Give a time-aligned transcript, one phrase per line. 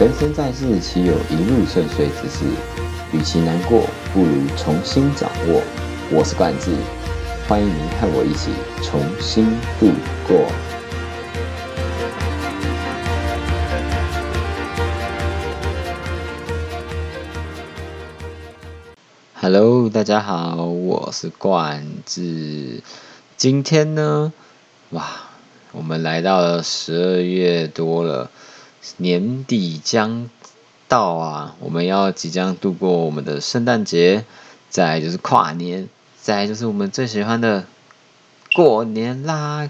[0.00, 2.44] 人生在世，岂有一路顺遂之事？
[3.12, 3.82] 与其难过，
[4.14, 5.60] 不如重新掌握。
[6.12, 6.70] 我是冠志，
[7.48, 9.44] 欢迎您和我一起重新
[9.80, 9.90] 度
[10.24, 10.46] 过。
[19.34, 22.84] Hello，大家好，我是冠志。
[23.36, 24.32] 今天呢，
[24.90, 25.04] 哇，
[25.72, 28.30] 我们来到了十二月多了。
[28.96, 30.28] 年底将
[30.88, 34.24] 到啊，我们要即将度过我们的圣诞节，
[34.70, 35.88] 再就是跨年，
[36.20, 37.64] 再就是我们最喜欢的
[38.54, 39.68] 过年啦，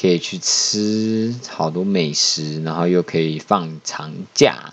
[0.00, 4.72] 可以去吃好多美食，然后又可以放长假，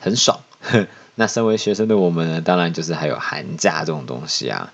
[0.00, 0.40] 很爽。
[1.14, 4.72] 那身为学生的我们呢，当然就是还有寒假这种东西啊。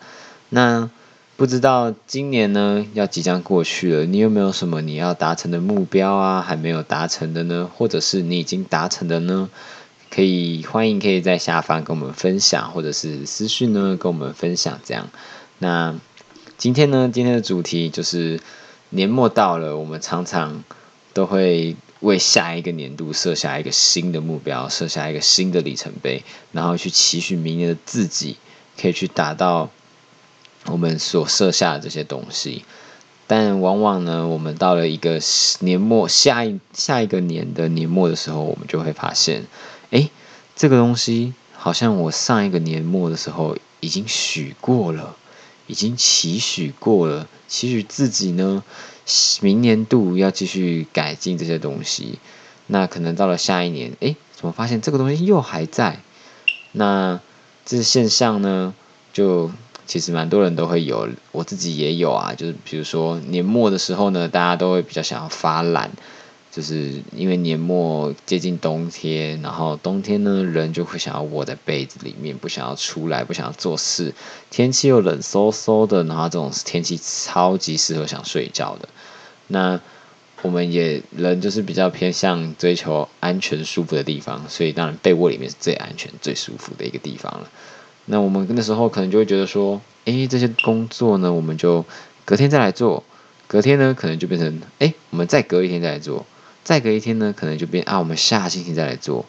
[0.48, 0.91] 那
[1.34, 6.41] 不知道今年呢要即将过去了，你有没有什么你要达成的目标啊？
[6.41, 7.68] 还没有达成的呢？
[7.74, 9.50] 或者是你已经达成的呢？
[10.08, 15.08] 可以欢迎可以在下方跟我们分享，或者是私讯呢跟我们分享这样。
[15.58, 15.98] 那
[16.58, 18.39] 今天呢，今天的主题就是
[18.91, 20.62] 年末到了，我们常常
[21.12, 28.36] 都会为下一个年度设下一个新的目标，设下一个新的里程碑，然后去期许明年的自己
[28.80, 29.70] 可以去达到。
[30.66, 32.64] 我们所设下的这些东西，
[33.27, 35.20] 但往往呢，我们到了一个
[35.58, 39.44] 年末，下一下一个年的年末的时候，我们就会发现，
[39.90, 40.08] 哎，
[40.55, 45.16] 这个东西好像我上一个年末的时候已经许过了，
[45.66, 48.62] 已经期许过了，期许自己呢，
[49.40, 52.20] 明年度要继续改进这些东西。
[52.68, 56.00] 那可能到了下一年，哎，怎么发现这个东西又还在？
[56.70, 57.20] 那
[57.64, 58.74] 这现象呢，
[59.12, 59.50] 就。
[59.86, 62.34] 其实蛮多人都会有，我自己也有啊。
[62.34, 65.91] 就是比如说年末的时候呢，大家都会比较想要发懒，
[66.50, 74.14] 就是因为年末接近冬天，然后冬天呢，人就会想要窝在被子里面，不想要出来，不想要做事。
[74.51, 78.89] 天气又冷飕飕的，然后这种天气超级适合想睡觉的。
[79.48, 79.80] 那
[80.42, 87.48] 我们也人就是比较偏向追求安全舒服的地方，所以当然被窝里面是最安全、最舒服的一个地方了。
[88.07, 91.85] 那我们那时候可能就会觉得说，哎，这些工作呢，我们就
[92.24, 93.05] 隔天再来做。
[93.46, 96.24] 隔天呢，可能就变成，哎，我们再隔一天再来做。
[96.64, 99.27] 再隔一天呢，可能就变啊，我们下星期再来做。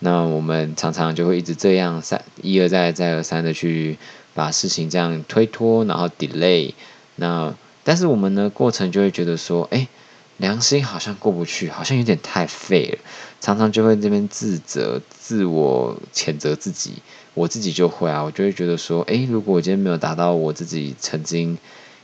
[0.00, 3.98] 那我们常常就会一直这样三一而再再而三的去
[4.34, 6.72] 把事情这样推脱，然后 delay。
[7.16, 7.54] 那
[7.84, 9.86] 但是我们呢，过程就会觉得说，哎，
[10.40, 12.98] 良心好像过不去，好像有点太废了。
[13.40, 16.94] 常常就会这边自责、自我谴责自己。
[17.34, 21.56] 我自己就会啊，我就会觉得说，哎，如果我今天没有达到我自己曾经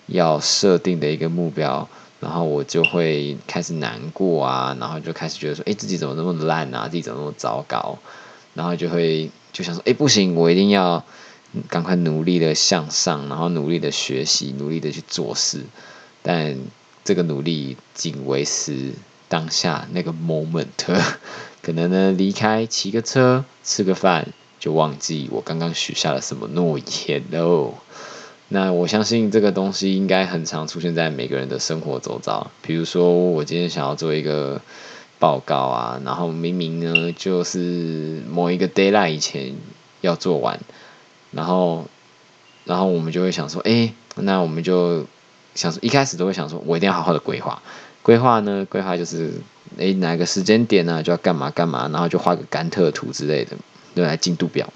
[0.07, 1.89] 要设定的一个目标，
[2.21, 7.99] 然后我就会开始难过啊，然后就开始觉得说，哎，自己怎么那么烂啊，自己怎么那么糟糕，
[8.55, 11.03] 然后就会就想说，哎，不行，我一定要
[11.69, 15.65] 赶快努力的向上，然后努力的学习，努力的去做事，
[16.23, 16.57] 但
[17.07, 18.91] 这个努力仅维持
[19.29, 20.67] 当下那个 moment，
[21.63, 24.29] 可能呢离开骑个车，吃个饭。
[24.59, 27.75] 就忘记我刚刚许下了什么诺言喽。
[28.49, 32.51] 那我相信这个东西应该很常出现在每个人的生活周遭。
[32.63, 34.61] 比如说，我今天想要做一个
[35.19, 39.55] 报告啊，然后明明呢就是某一个 d a y l i g h t 以前
[40.01, 40.59] 要做完，
[41.33, 41.85] 然后，
[42.65, 45.07] 然后我们就会想说，哎，那我们就
[45.57, 47.61] 想说，一开始都会想说，我一定要好好的规划。
[48.03, 49.33] 规划呢，规划就是，
[49.79, 53.57] 哎，哪个时间点呢就要干嘛干嘛，然后就画个甘特图之类的。
[53.95, 54.73] 对，来进度表。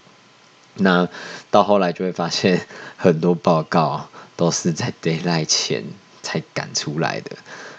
[0.74, 1.08] 那
[1.50, 5.84] 到后来就会发现，很多报告都是在 d a y l i g h t 前
[6.22, 7.36] 才赶出来的。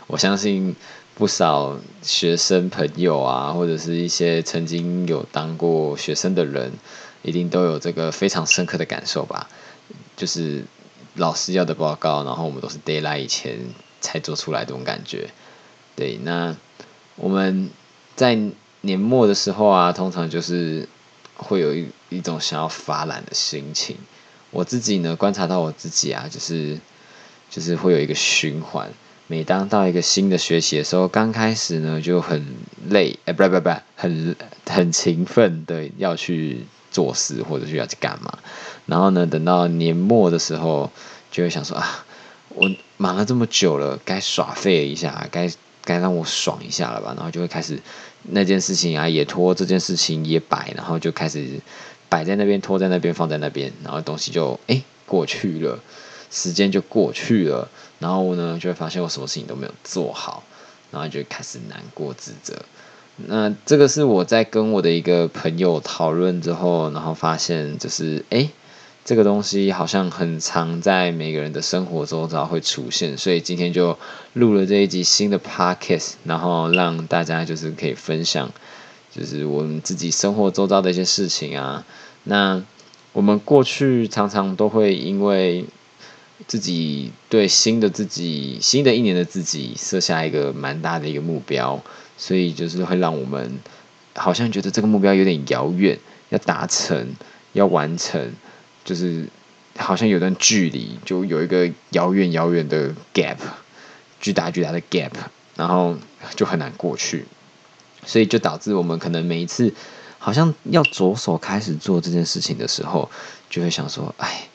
[0.08, 0.76] 我相信
[1.16, 6.72] 不少学生朋友啊，或者是一些曾经有当过学生的人，
[7.24, 9.50] 一定都有这个非常深刻的感受吧。
[10.16, 10.64] 就是
[11.16, 13.60] 老师要的报告，然后我们都是 d a y l i g h t 以前
[14.00, 15.30] 才做出来这种感觉。
[15.96, 16.56] 对，那
[17.16, 17.70] 我们
[18.16, 18.38] 在
[18.82, 20.88] 年末的时候啊，通常就是。
[21.44, 23.98] 会有一一种想要发懒的心情。
[24.52, 26.78] 我自己呢，观察到我自己啊，就是
[27.50, 28.92] 就是会有一个循环。
[29.26, 32.46] 每当到一个新的学习的时候，刚开始呢就很
[32.88, 34.36] 累，哎，不不不，很
[34.68, 38.38] 很勤奋的要去做事或者是要去干嘛。
[38.86, 40.92] 然后呢，等到年末的时候，
[41.32, 42.06] 就会想说啊，
[42.50, 45.50] 我忙了这么久了，该耍废一下，该
[45.84, 47.14] 该让我爽一下了吧。
[47.16, 47.80] 然后就会开始。
[48.24, 51.60] 那件事情啊，也拖；这件事情也摆，然后就开始
[52.08, 55.80] 摆在那边，拖在那边，放在那边，然后东西就哎过去了，
[56.30, 57.68] 时间就过去了，
[57.98, 60.44] 然后呢就会发现我什么事情都没有做好，
[60.92, 62.64] 然后就开始难过自责。
[63.28, 68.50] 那这个是我在跟我的一个朋友讨论之后，然后发现就是哎。
[69.04, 73.98] 这个东西好像很常在每个人的生活中都会出现，所以今天就
[74.34, 78.52] 录了这一集新的 podcast，然后让大家就是可以分享，
[79.12, 81.84] 就是我们自己生活周遭的一些事情啊。
[82.26, 82.64] 那
[83.12, 85.66] 我们过去常常都会因为
[86.46, 91.82] 自己对新的自己、新的一年的自己设下一个蛮大的一个目标，
[92.22, 93.60] 所以就是会让我们
[94.14, 95.98] 好像觉得这个目标有点遥远，
[96.30, 97.16] 要达成，
[97.54, 98.32] 要完成。
[98.84, 99.28] 就是
[99.78, 103.38] 好像有段距离，就有一个遥远遥远的 gap，
[104.20, 105.12] 巨大巨大的 gap，
[105.56, 105.96] 然后
[106.36, 107.26] 就很难过去，
[108.06, 109.74] 所以就导致我们可能每一次
[110.20, 113.10] 好像要着手开始做这件事情的时候，
[113.50, 114.48] 就会想说，哎，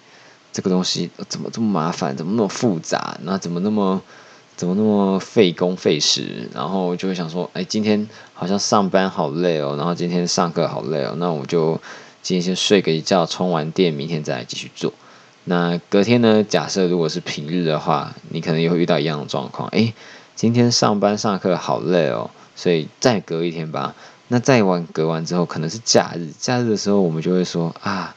[0.52, 4.02] 这个东西怎么这么麻烦，怎么那么复杂，那怎么那么
[4.56, 11.80] 怎么那么费工费时，然后就会想说，哎，今天好像上班好累哦，然后今天上课好累哦，那我就。
[12.22, 14.92] 今天先睡个一觉，充完电，明天再来继续做。
[15.44, 16.42] 那隔天呢？
[16.42, 19.68] 假设如果是平日的话，你可能也会遇到一样的状况。
[19.68, 19.94] 诶，
[20.34, 23.94] 今天上班上课好累哦，所以再隔一天吧。
[24.26, 26.32] 那再完隔完之后，可能是假日。
[26.36, 28.16] 假日的时候，我们就会说啊，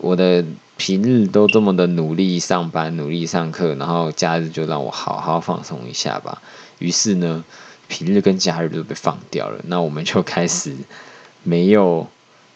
[0.00, 0.44] 我的
[0.76, 6.42] 平日都这么的努力上班、努力上课，然后假日就让我好好放松一下吧。
[6.78, 7.44] 于是呢，
[7.88, 9.60] 平日跟假日都被放掉了。
[9.66, 10.74] 那我们就开始
[11.42, 12.08] 没有。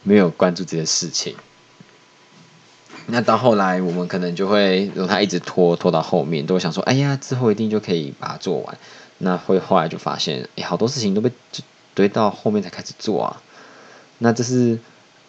[0.05, 1.35] 没有关注这些事情，
[3.07, 8.79] 那到后来我们可能就会，如他一直拖拖到后面，都会想说，哎呀，之后一定就可以把它做完。
[9.19, 11.33] 那会后来就发现，哎，好多事情都被
[11.95, 13.43] 堆到后面才开始做啊。
[14.19, 14.79] 那这是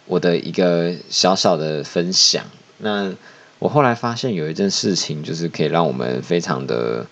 [0.05, 2.45] 我的一个小小的分享。
[2.79, 3.13] 那
[3.59, 7.05] 我后来发现有一件事情，就是可以让我们非常的，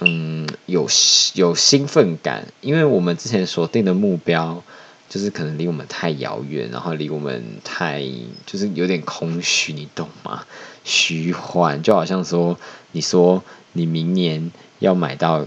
[0.00, 0.88] 嗯，有
[1.34, 4.62] 有兴奋感，因为我们之前所定的目标。
[5.10, 8.00] 就是可能离我们太遥远，然后离我们太
[8.46, 10.46] 就是有点空虚，你懂吗？
[10.84, 12.56] 虚幻，就好像说，
[12.92, 13.42] 你说
[13.72, 15.44] 你明年要买到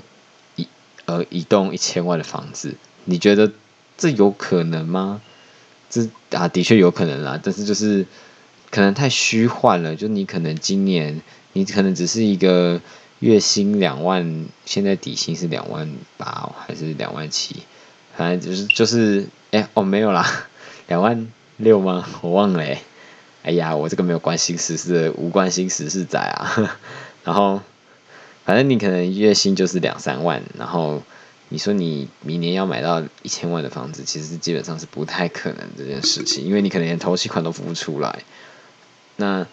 [0.58, 0.68] 一
[1.06, 2.76] 呃一栋一千万的房子，
[3.06, 3.54] 你觉得
[3.96, 5.22] 这有可能吗？
[5.90, 8.06] 这啊的确有可能啦，但是就是
[8.74, 9.96] 可能太虚幻了。
[9.96, 11.22] 就你可能今年
[11.54, 12.82] 你可能只是一个
[13.20, 15.88] 月薪两万，现在底薪是两万
[16.18, 17.58] 八还是两万七？
[18.18, 19.28] 反正就是就是。
[19.54, 20.48] 哎哦没有啦，
[20.90, 22.10] 两万六吗？
[22.22, 22.82] 我忘了哎。
[23.44, 26.80] 哎呀，我这个没有关心时事，无关心时事仔啊。
[27.24, 27.62] 然后，
[28.46, 31.04] 反正你可能月薪就是两三万，然后
[31.50, 38.24] 你说你明年要买到一千万的房子，其实基本上是不太可能这件事情，因为你可能连头期款都付不出来。
[39.16, 39.46] 那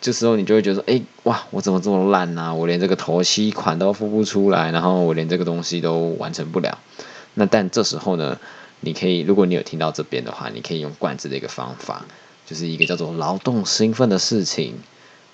[0.00, 2.54] 这时候你就会觉得，哎哇，我怎么这么烂呢？
[2.54, 6.78] 我连这个头期款都付不出来，然后我连这个东西都完成不了。
[7.34, 8.38] 那但这时候呢？
[8.80, 12.04] 你可以，如果你有听到这边的话，你可以用罐子的一个方法，
[12.44, 14.74] 就是一个叫做劳动兴奋的事情。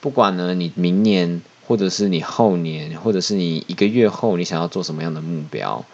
[0.00, 5.85] 不管呢，你明年或者是你后年，或者是你一个月后，你想要做什么样的目标，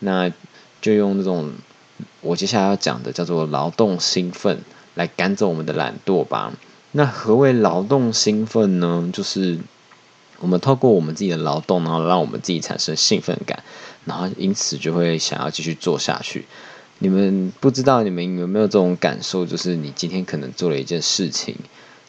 [0.00, 0.32] 那
[0.80, 1.52] 就用这种
[2.20, 4.62] 我接下来要讲的叫做劳动兴奋
[4.94, 6.52] 来赶走我们的懒惰吧。
[6.96, 9.10] 那何谓劳动兴奋呢？
[9.12, 9.58] 就是
[10.38, 13.64] 我们透过我们自己的劳动，然后让我们自己产生兴奋感，
[14.04, 16.44] 然后因此就会想要继续做下去。
[17.00, 21.56] 你们不知道你们有没有这种感受，就是你今天可能做了一件事情，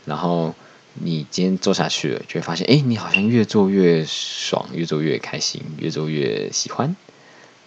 [0.05, 0.53] 然后
[0.93, 6.95] 你今天做下去了，就会发现，哎，你好像越做越爽，越做越开心，越做越喜欢。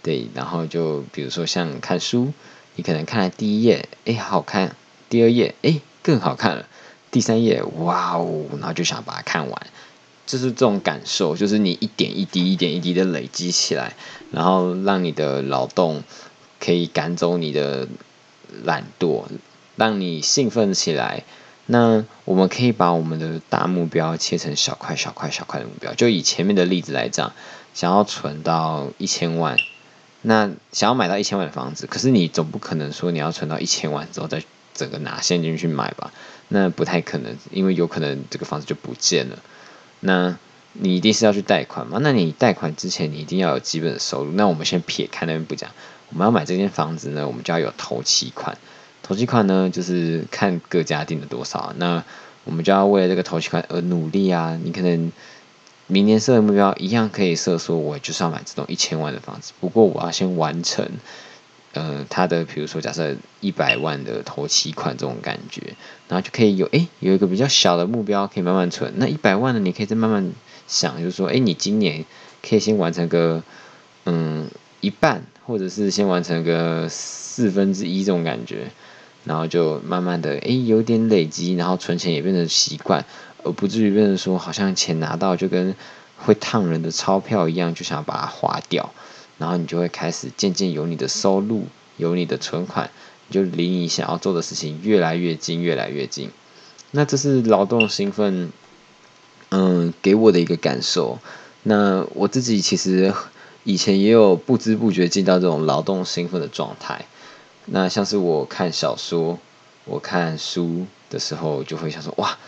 [0.03, 2.33] 对，然后就比如说像看书，
[2.77, 4.69] 你可能看了第一页，哎，好看；
[5.09, 6.67] 第二页，哎，更好看了；
[7.11, 9.67] 第三页，哇哦，然后就想把它看完。
[10.27, 13.95] 就是这种感受，就是你一点一滴、一点一滴的累积起来，
[14.31, 16.03] 然后让你的劳动。
[16.61, 17.87] 可以赶走你的
[18.65, 19.27] 懒惰，
[19.77, 21.23] 让你兴奋起来。
[21.67, 25.95] 那我们可以把我们的大目标切成小块、小块、小块的目标。
[25.95, 27.33] 就以前面的例子来讲，
[27.75, 29.57] 想要存到一千万，
[30.23, 34.43] 那想要买到一千万的房子，可是你总不可能说你要存到一千万之后再
[34.75, 36.13] 整个拿现金去买吧？
[36.49, 39.39] 那不太可能，因为有可能这个房子就不见了。
[40.01, 40.37] 那
[40.73, 41.99] 你一定是要去贷款嘛？
[42.03, 44.33] 那你贷款之前，你一定要有基本的收入。
[44.33, 45.71] 那我们先撇开那边不讲。
[46.11, 48.57] 我们要买这间房子呢，我们就要有头期款。
[49.03, 51.73] 头期款呢，就是看各家定的多少。
[51.77, 52.05] 那
[52.45, 54.59] 我们就要为了这个头期款而努力啊！
[54.63, 55.13] 你可能
[55.87, 59.53] 明年设的目标一样可以设说，我就是要买这种一千万的房子。
[59.61, 60.89] 不过我要先完成，
[61.79, 65.77] 呃，他的比如说假设一百万的头期款这种感觉，
[66.09, 68.95] 然后就可以有诶有一个比较小的目标可以慢慢存。
[68.97, 70.33] 那一百万呢，你可以再慢慢
[70.67, 72.05] 想，就是说，诶，你今年
[72.43, 73.45] 可以先完成个
[74.05, 74.49] 嗯
[74.81, 75.23] 一半。
[75.49, 78.71] 或者是先完成个四分之一这种感觉，
[79.25, 83.07] 然后就慢慢的诶有点累积，然后存钱也变成习惯，
[83.45, 85.75] 而不至于变成说好像钱拿到就跟
[86.19, 88.93] 会烫人的钞票一样，就想把它花掉，
[89.39, 91.65] 然后你就会开始渐渐有你的收入，
[91.97, 92.91] 有你的存款，
[93.29, 96.31] 你就离你想要做的事情越来越近，越来越近。
[96.91, 98.51] 那这是劳动兴奋，
[99.51, 101.19] 嗯，给我的一个感受。
[101.63, 103.13] 那我自己其实
[103.65, 107.05] 以前也有不知不觉进到这种劳动兴奋的状态。
[107.67, 109.39] 那像是我看小说、
[109.85, 112.39] 我看书的时候，就会想说：哇，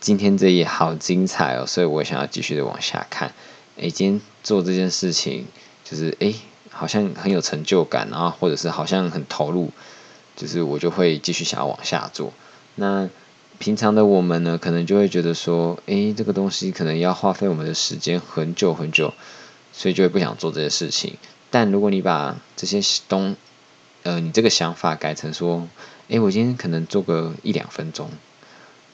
[0.00, 1.66] 今天这页好精彩哦！
[1.66, 3.34] 所以我想要继续的往下看。
[3.78, 5.46] 哎，今天做这件事情，
[5.84, 6.34] 就是哎，
[6.70, 9.70] 好像很有成就感，然后或者是好像很投入，
[10.36, 12.32] 就是我就会继续想要往下做。
[12.74, 13.08] 那
[13.58, 19.12] 平常的我们呢，可能就会觉得说，诶，这个东西可能要花费我们的时间很久很久，
[19.72, 21.16] 所以就会不想做这些事情。
[21.50, 23.36] 但如果你把这些东，
[24.02, 25.68] 呃，你这个想法改成说，
[26.08, 28.10] 诶，我今天可能做个一两分钟，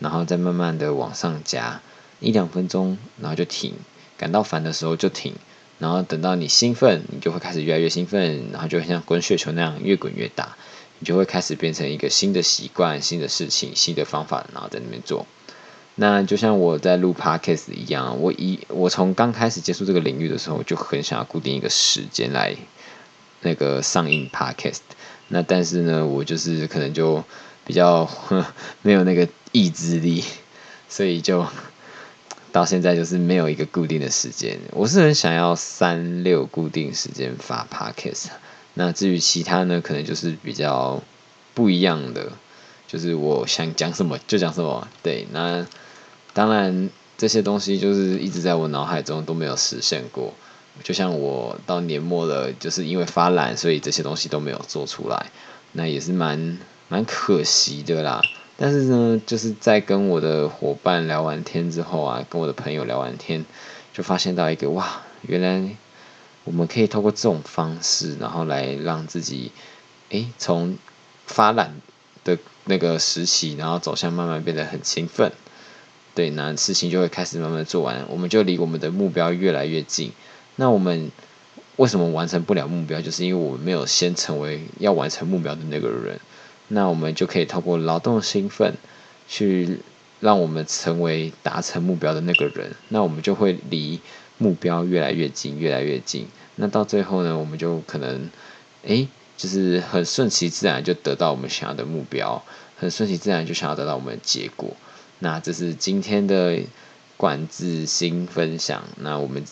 [0.00, 1.80] 然后再慢慢的往上加
[2.20, 3.74] 一两分钟，然后就停，
[4.18, 5.34] 感到烦的时候就停，
[5.78, 10.56] 然后等到你兴奋，你就会开始越来越兴奋，然后就像滚雪球那样越滚越大。
[11.00, 15.26] 你就会开始变成一个新的习惯、新的事情、新的方法，然后在那边做。
[15.94, 22.56] 那就像我在录 podcast 一样，我一我从刚开始接触这个领域的时候，就很想要固定一个时间来
[23.42, 24.80] 那个上映 podcast。
[25.28, 27.22] 那但是呢，我就是可能就
[27.64, 28.10] 比较
[28.82, 30.24] 没有那个意志力，
[30.88, 31.46] 所以就
[32.52, 34.58] 到现在就是没有一个固定的时间。
[34.72, 38.26] 我是很想要三六固定时间发 podcast。
[38.74, 41.02] 那至于其他呢，可能就是比较
[41.54, 42.32] 不一样的，
[42.86, 44.86] 就是我想讲什么就讲什么。
[45.02, 45.66] 对，那
[46.32, 50.32] 当然这些东西就是一直在我脑海中都没有实现过。
[50.84, 55.26] 就像我到年末了，就是因为发懒，所以这些东西都没有做出来，
[55.72, 58.22] 那也是蛮蛮可惜的啦。
[58.58, 63.46] 但是呢，就是在跟我的伙伴聊完天之后啊，跟我的朋友聊完天，
[63.94, 65.76] 就发现到一个哇，原来。
[66.44, 69.52] 我们可以透过这种方式，然后来让自己，
[70.08, 70.78] 诶，从
[71.26, 71.74] 发懒
[72.24, 75.30] 的那个时期，然后走向慢慢变得很勤奋，
[76.14, 80.12] 对，那事情就会开始慢慢做完，我们就离我们的目标越来越近。
[80.56, 81.10] 那我们
[81.76, 83.02] 为什么完成不了目标？
[83.02, 86.18] 就是因为我们没有先成为要完成目标的那个人。
[86.68, 88.74] 那我们就可以透过劳动兴奋，
[89.26, 89.80] 去
[90.20, 92.74] 让我们成为达成目标的那个人。
[92.88, 94.00] 那我们就会离。
[94.40, 96.28] 目标越来越近，越来越近。
[96.54, 98.30] 那到最后呢，我们就可能，
[98.86, 102.40] 哎，就是很顺其自然就得到我们想要的目标，
[102.76, 104.76] 很顺其自然就想要得到我们的结果。
[105.18, 106.60] 那这是今天的
[107.16, 108.84] 管制新分享。
[108.98, 109.42] 那我们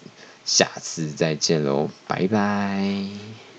[0.45, 3.46] 下次再见喽，拜拜。